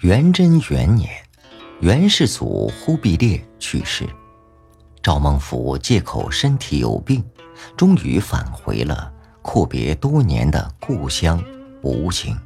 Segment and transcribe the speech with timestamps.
[0.00, 1.10] 元贞元年，
[1.80, 4.06] 元世祖忽必烈去世，
[5.02, 7.24] 赵孟俯借口身体有病，
[7.78, 9.10] 终于返回了
[9.40, 11.42] 阔别多年的故乡
[11.82, 12.38] 吴兴。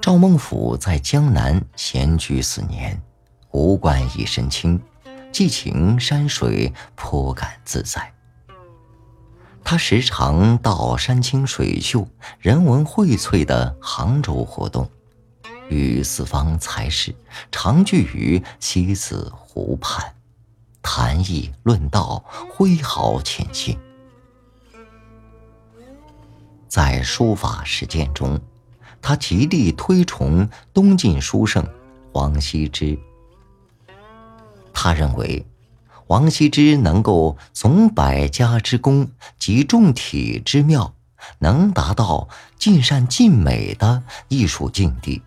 [0.00, 3.02] 赵孟俯在江南闲居四年，
[3.50, 4.80] 无冠一身轻，
[5.32, 8.12] 寄情山水，颇感自在。
[9.64, 12.06] 他时常到山清水秀、
[12.38, 14.90] 人文荟萃的杭州活动，
[15.70, 17.14] 与四方才士
[17.50, 20.14] 常聚于西子湖畔，
[20.82, 23.78] 谈艺论道，挥毫遣信。
[26.68, 28.38] 在书法实践中，
[29.00, 31.66] 他极力推崇东晋书圣
[32.12, 32.98] 王羲之。
[34.74, 35.46] 他认为。
[36.12, 40.92] 王羲之能够总百家之功，集众体之妙，
[41.38, 45.22] 能达到尽善尽美的艺术境地。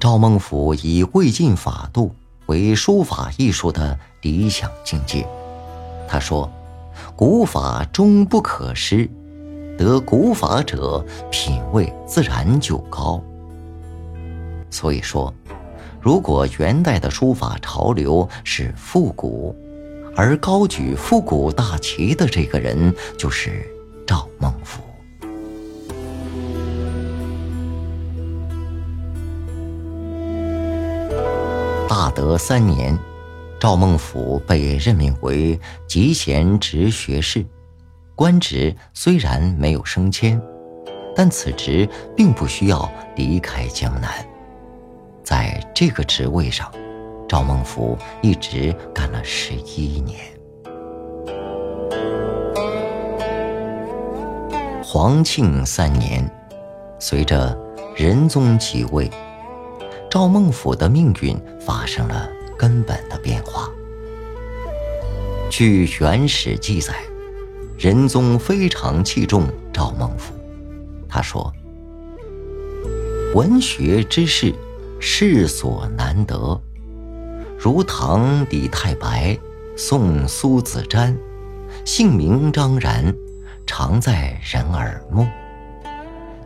[0.00, 2.12] 赵孟頫以魏晋法度
[2.46, 5.24] 为书法艺术的理想境界。
[6.08, 6.52] 他说
[7.14, 9.08] ：“古法终不可失，
[9.78, 13.22] 得古法者品位自然就高。”
[14.70, 15.32] 所以说。
[16.04, 19.56] 如果元代的书法潮流是复古，
[20.14, 23.66] 而高举复古大旗的这个人就是
[24.06, 24.80] 赵孟頫。
[31.88, 32.98] 大德三年，
[33.58, 35.58] 赵孟頫被任命为
[35.88, 37.42] 集贤直学士，
[38.14, 40.38] 官职虽然没有升迁，
[41.16, 44.33] 但此职并不需要离开江南。
[45.24, 46.70] 在这个职位上，
[47.26, 50.20] 赵孟頫一直干了十一年。
[54.82, 56.30] 皇庆三年，
[56.98, 57.58] 随着
[57.96, 59.10] 仁宗即位，
[60.10, 63.70] 赵孟頫的命运发生了根本的变化。
[65.48, 66.94] 据《元史》记载，
[67.78, 70.34] 仁宗非常器重赵孟頫，
[71.08, 71.50] 他说
[73.34, 74.54] ：“文学之士。”
[75.06, 76.58] 世所难得，
[77.58, 79.38] 如唐李太白、
[79.76, 81.14] 宋苏子瞻，
[81.84, 83.14] 姓名张然，
[83.66, 85.26] 常在人耳目。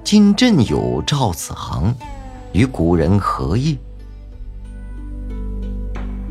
[0.02, 1.94] 今朕有赵子昂，
[2.52, 3.78] 与古人何异？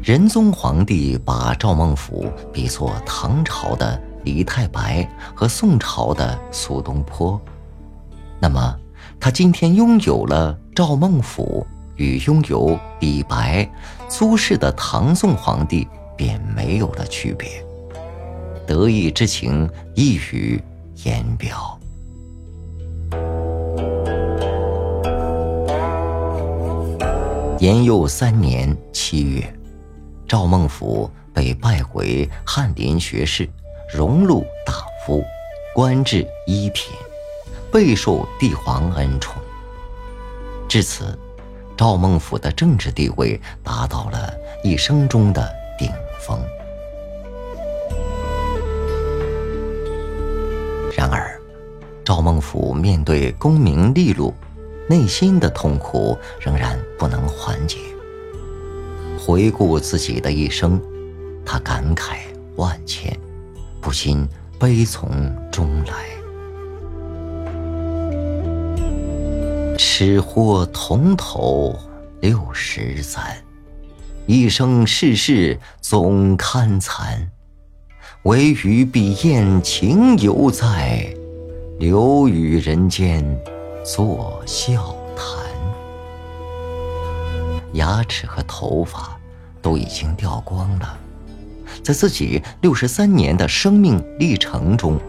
[0.03, 7.39] 仁宗皇帝把赵孟頫比作唐朝的李太白和宋朝的苏东坡，
[8.38, 8.77] 那么
[9.17, 11.65] 他今天拥有了赵孟頫。
[11.97, 13.69] 与拥有李白、
[14.08, 17.63] 苏轼的唐宋皇帝便没有了区别，
[18.66, 20.62] 得意之情溢于
[21.03, 21.78] 言表。
[27.59, 29.53] 延佑三年七月，
[30.28, 33.50] 赵孟頫被拜为翰林学士、
[33.91, 34.74] 荣禄大
[35.06, 35.24] 夫，
[35.74, 36.94] 官至一品，
[37.72, 39.41] 备受帝皇恩宠。
[40.68, 41.18] 至此。
[41.77, 44.33] 赵孟頫的政治地位达到了
[44.63, 46.38] 一生中的顶峰。
[50.95, 51.39] 然而，
[52.03, 54.33] 赵孟頫面对功名利禄，
[54.89, 57.77] 内心的痛苦仍然不能缓解。
[59.19, 60.81] 回顾自己的一生，
[61.45, 62.15] 他感慨
[62.56, 63.15] 万千，
[63.80, 64.27] 不禁
[64.57, 65.09] 悲从
[65.51, 66.17] 中来。
[69.99, 71.75] 吃货铜头
[72.21, 73.35] 六十三，
[74.27, 77.31] 一生世事总堪残。
[78.21, 81.11] 唯余笔砚情犹在，
[81.79, 83.25] 留与人间
[83.83, 85.25] 作笑谈。
[87.73, 89.19] 牙齿和头发
[89.63, 90.95] 都已经掉光了，
[91.81, 94.99] 在自己六十三年的生命历程中，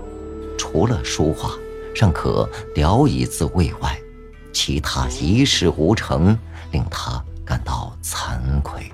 [0.56, 1.50] 除了书画
[1.94, 3.94] 尚可聊以自慰外。
[4.60, 6.36] 其他一事无成，
[6.72, 8.90] 令他感到惭愧。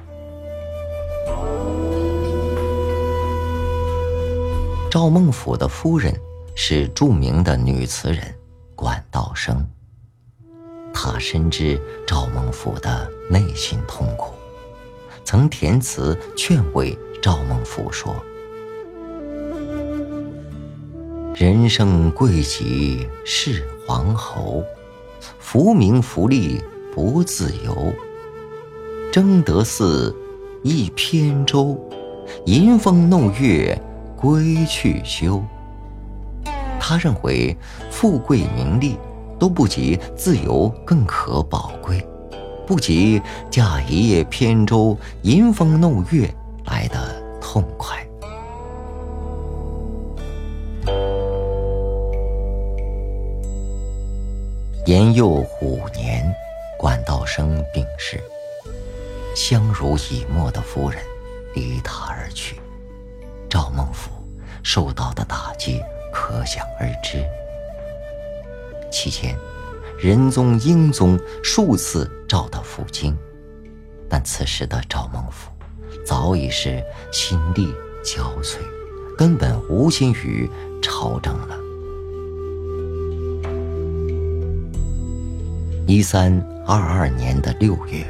[4.91, 6.15] 赵孟頫的夫人
[6.55, 8.23] 是著名的女词人
[8.77, 9.67] 管道生，
[10.93, 14.35] 她深知赵孟頫的内心痛苦，
[15.25, 18.15] 曾填词劝慰赵孟頫说
[21.35, 24.63] ：“人生贵极是皇侯。”
[25.45, 26.59] 浮名浮利
[26.95, 27.93] 不自由，
[29.13, 30.17] 争得似
[30.63, 31.79] 一扁舟，
[32.47, 33.79] 吟风弄月
[34.17, 35.45] 归去休。
[36.81, 37.55] 他认为
[37.91, 38.97] 富贵名利
[39.39, 42.05] 都不及自由更可宝贵，
[42.67, 43.21] 不及
[43.51, 46.29] 驾一叶扁舟，吟风弄月
[46.65, 48.05] 来的痛快。
[54.95, 55.27] 年幼
[55.61, 56.25] 五年，
[56.79, 58.23] 管道生病逝，
[59.35, 61.03] 相濡以沫的夫人
[61.53, 62.61] 离他而去，
[63.51, 64.13] 赵孟俯
[64.63, 65.83] 受到的打击
[66.13, 67.25] 可想而知。
[68.89, 69.37] 期间，
[69.99, 73.19] 仁宗、英宗数次召他赴京，
[74.09, 75.51] 但此时的赵孟俯
[76.07, 76.81] 早已是
[77.11, 77.75] 心力
[78.05, 78.59] 交瘁，
[79.19, 80.49] 根本无心于
[80.81, 81.64] 朝政了。
[85.87, 86.33] 一三
[86.67, 88.07] 二二年的六月，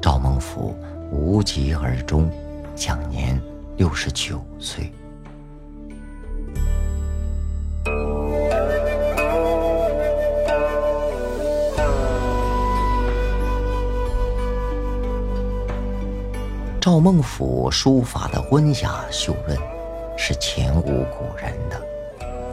[0.00, 0.74] 赵孟俯
[1.12, 2.28] 无疾而终，
[2.74, 3.40] 享年
[3.76, 4.92] 六十九岁。
[16.80, 19.56] 赵孟俯书法的温雅秀润，
[20.18, 21.80] 是前无古人的，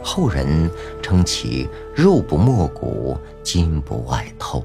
[0.02, 0.70] 后人
[1.02, 4.64] 称其肉不没骨，筋不外透，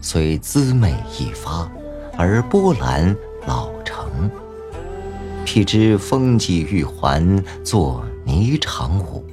[0.00, 1.70] 虽姿美一发，
[2.16, 3.16] 而波澜
[3.46, 4.30] 老成。
[5.46, 9.24] 譬之风髻玉环，作霓裳舞，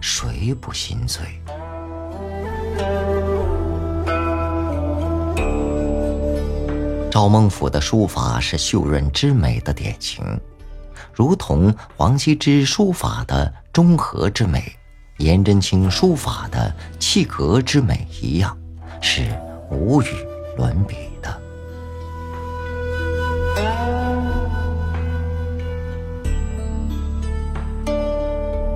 [0.00, 1.24] 谁不心醉？
[7.10, 10.24] 赵孟俯的书法是秀润之美的典型，
[11.12, 14.64] 如同王羲之书法的中和之美，
[15.18, 18.56] 颜真卿书法的气格之美一样，
[19.00, 19.22] 是
[19.70, 20.06] 无与
[20.56, 21.40] 伦比的。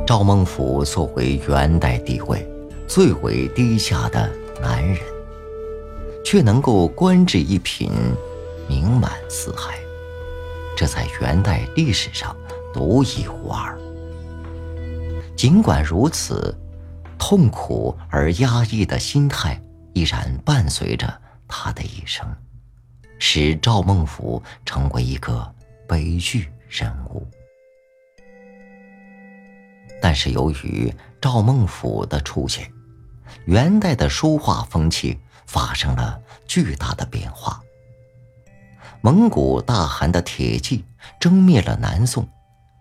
[0.06, 2.46] 赵孟俯作为元代地位
[2.86, 4.30] 最为低下的
[4.60, 4.98] 男人。
[6.28, 7.88] 却能够官至一品，
[8.68, 9.78] 名满四海，
[10.76, 12.37] 这在元代历史上
[12.73, 13.76] 独一无二。
[15.34, 16.55] 尽管如此，
[17.19, 19.61] 痛苦而压抑的心态
[19.94, 22.28] 依然伴随着他的一生，
[23.19, 25.50] 使赵孟俯成为一个
[25.88, 27.26] 悲剧人物。
[30.00, 32.70] 但是，由于赵孟俯的出现，
[33.46, 35.19] 元代的书画风气。
[35.49, 37.62] 发生了巨大的变化。
[39.06, 40.85] 蒙古大汗的铁骑
[41.20, 42.29] 征灭了南宋，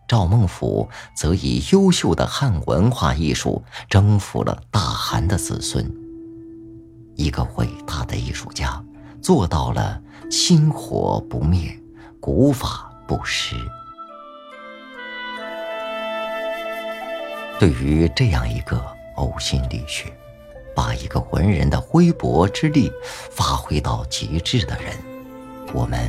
[0.08, 5.88] 赵孟俯则以优秀的汉文化艺术征服了大汗的子孙。
[7.14, 8.84] 一个伟大的艺术家
[9.22, 10.02] 做到了
[10.32, 11.80] 薪火不灭，
[12.20, 13.56] 古法不失。
[17.60, 18.84] 对于这样一个
[19.18, 20.12] 呕心沥血。
[20.76, 22.92] 把一个文人的微薄之力
[23.32, 24.94] 发挥到极致的人，
[25.76, 26.00] 我们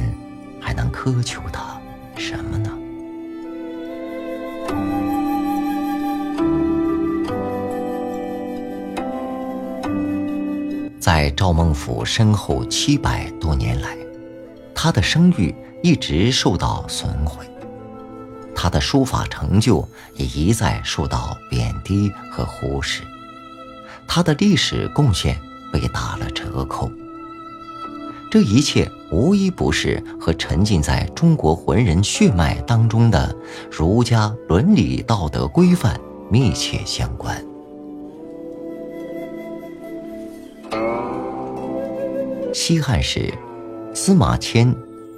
[0.61, 1.76] 还能苛求他
[2.16, 2.70] 什么呢？
[11.00, 13.96] 在赵孟俯身后七百多年来，
[14.73, 17.44] 他的声誉一直受到损毁，
[18.54, 23.02] 他的书法成就也一再受到贬低和忽视。
[24.06, 25.37] 他的历史贡献
[25.73, 26.88] 被打了折扣，
[28.30, 33.34] 这一切无一不是和沉浸在中国文人血脉当中的
[33.70, 35.98] 儒家伦理道德规范
[36.28, 37.40] 密切相关。
[42.52, 43.32] 西汉时，
[43.94, 44.75] 司马迁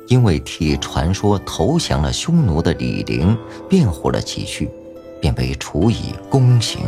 [0.08, 3.36] 因为替传说投降了匈奴的李陵
[3.68, 4.68] 辩护了几句，
[5.20, 6.80] 便被处以宫刑。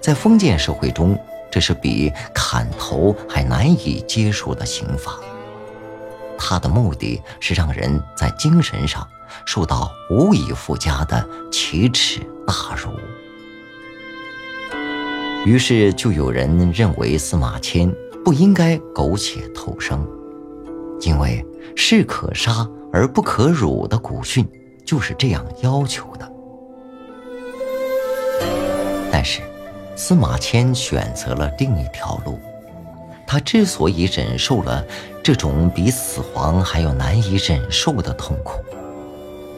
[0.00, 1.18] 在封建社会中，
[1.50, 5.18] 这是比砍头还难以接受的刑罚。
[6.42, 9.06] 他的目的是让人在精神上
[9.44, 12.90] 受到无以复加的奇耻大辱。
[15.44, 17.94] 于是，就有人认为司马迁
[18.24, 20.06] 不应该苟且偷生，
[21.00, 21.44] 因为
[21.76, 24.48] “士可杀而不可辱”的古训
[24.84, 26.32] 就是这样要求的。
[29.12, 29.42] 但是，
[29.94, 32.38] 司马迁选择了另一条路。
[33.26, 34.84] 他之所以忍受了
[35.22, 38.64] 这种比死亡还要难以忍受的痛苦，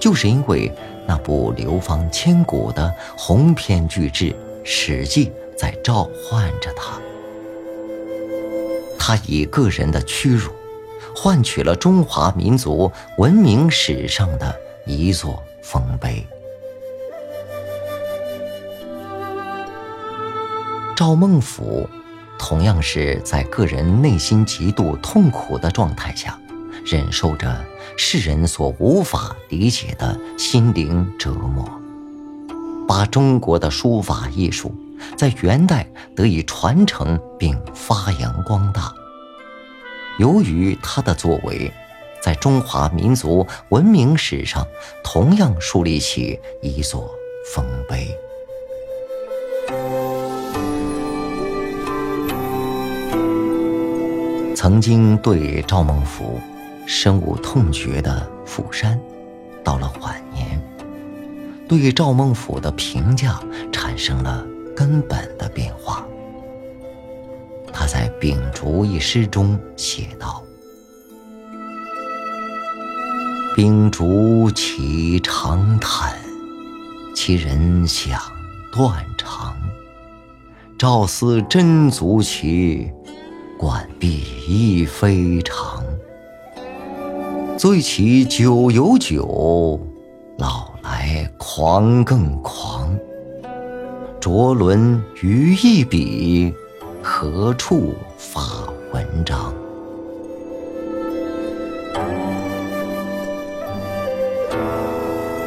[0.00, 0.70] 就是因为
[1.06, 4.26] 那部流芳千古的鸿篇巨制
[4.64, 5.26] 《史记》
[5.56, 7.00] 在召唤着他。
[8.98, 10.50] 他以个人的屈辱，
[11.14, 14.54] 换取了中华民族文明史上的
[14.84, 16.26] 一座丰碑。
[20.94, 21.88] 赵孟俯
[22.44, 26.36] 同样是在个人内心极度痛苦的状态下，
[26.84, 27.64] 忍受着
[27.96, 31.64] 世人所无法理解的心灵折磨，
[32.88, 34.74] 把中国的书法艺术
[35.16, 38.92] 在元代得以传承并发扬光大。
[40.18, 41.72] 由于他的作为，
[42.20, 44.66] 在中华民族文明史上
[45.04, 47.08] 同样树立起一座
[47.54, 48.08] 丰碑。
[54.62, 56.38] 曾经对赵孟頫
[56.86, 58.96] 深恶痛绝的傅山，
[59.64, 60.62] 到了晚年，
[61.68, 63.42] 对赵孟頫的评价
[63.72, 66.06] 产生了根本的变化。
[67.72, 70.40] 他在《秉烛》一诗中写道
[73.56, 76.14] ：“秉烛起长叹，
[77.16, 78.16] 其人想
[78.72, 79.56] 断肠。
[80.78, 82.92] 赵思真足奇。”
[83.62, 85.84] 管壁亦非常，
[87.56, 89.80] 醉其酒有酒，
[90.36, 92.92] 老来狂更狂。
[94.20, 96.52] 着轮于一笔，
[97.00, 98.42] 何处发
[98.92, 99.54] 文章？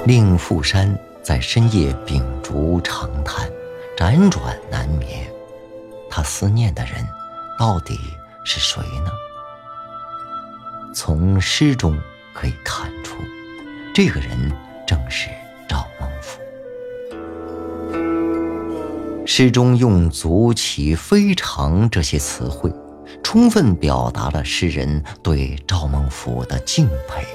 [0.05, 3.49] 令富山在深夜秉烛长叹，
[3.97, 5.27] 辗转难眠。
[6.09, 7.05] 他思念的人。
[7.57, 7.99] 到底
[8.43, 9.11] 是谁呢？
[10.93, 11.97] 从诗中
[12.33, 13.17] 可以看出，
[13.93, 14.51] 这个人
[14.85, 15.29] 正是
[15.67, 16.37] 赵孟頫。
[19.25, 22.71] 诗中用“足起非常”这些词汇，
[23.23, 27.25] 充分表达了诗人对赵孟頫的敬佩。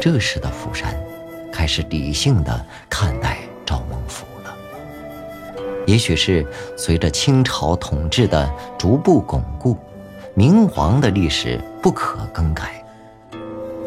[0.00, 0.98] 这时的釜山，
[1.52, 4.24] 开始理性的看待赵孟頫。
[5.88, 8.46] 也许是随着清朝统治的
[8.78, 9.74] 逐步巩固，
[10.34, 12.84] 明皇的历史不可更改。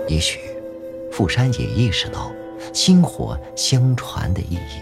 [0.07, 0.39] 也许，
[1.11, 2.31] 傅山也意识到
[2.73, 4.81] 薪火相传的意义。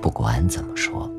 [0.00, 1.10] 不管怎么说，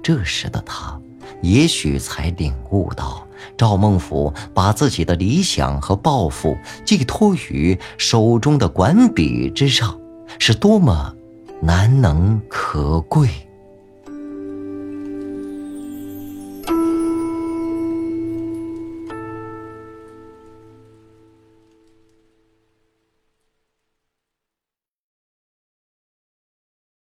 [0.00, 0.96] 这时的他，
[1.42, 3.26] 也许才领悟到
[3.56, 9.98] 赵孟頫把自己的理想和抱负寄托于手中的管笔之上，
[10.38, 11.16] 是多么。
[11.60, 13.28] 难能可贵。